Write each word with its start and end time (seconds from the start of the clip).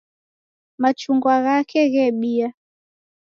Machungwa 0.81 1.35
ghake 1.43 1.79
ghebia 1.93 2.47